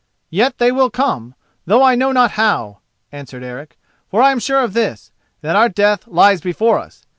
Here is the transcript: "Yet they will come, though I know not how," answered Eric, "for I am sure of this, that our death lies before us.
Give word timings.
"Yet 0.31 0.57
they 0.57 0.71
will 0.71 0.89
come, 0.89 1.35
though 1.67 1.83
I 1.83 1.93
know 1.93 2.11
not 2.11 2.31
how," 2.31 2.79
answered 3.11 3.43
Eric, 3.43 3.77
"for 4.09 4.19
I 4.23 4.31
am 4.31 4.39
sure 4.39 4.61
of 4.63 4.73
this, 4.73 5.11
that 5.41 5.55
our 5.55 5.69
death 5.69 6.07
lies 6.07 6.41
before 6.41 6.79
us. 6.79 7.05